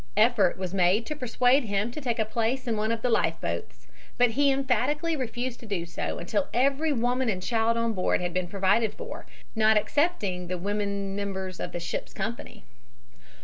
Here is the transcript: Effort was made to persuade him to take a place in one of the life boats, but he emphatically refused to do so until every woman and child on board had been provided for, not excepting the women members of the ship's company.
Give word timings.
Effort 0.17 0.57
was 0.57 0.73
made 0.73 1.05
to 1.05 1.15
persuade 1.15 1.65
him 1.65 1.91
to 1.91 2.01
take 2.01 2.17
a 2.17 2.25
place 2.25 2.65
in 2.67 2.75
one 2.75 2.91
of 2.91 3.03
the 3.03 3.09
life 3.11 3.39
boats, 3.39 3.85
but 4.17 4.31
he 4.31 4.49
emphatically 4.51 5.15
refused 5.15 5.59
to 5.59 5.67
do 5.67 5.85
so 5.85 6.17
until 6.17 6.47
every 6.55 6.91
woman 6.91 7.29
and 7.29 7.43
child 7.43 7.77
on 7.77 7.93
board 7.93 8.19
had 8.19 8.33
been 8.33 8.47
provided 8.47 8.95
for, 8.95 9.27
not 9.55 9.77
excepting 9.77 10.47
the 10.47 10.57
women 10.57 11.15
members 11.15 11.59
of 11.59 11.71
the 11.71 11.79
ship's 11.79 12.13
company. 12.15 12.63